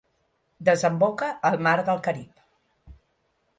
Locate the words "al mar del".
1.51-2.03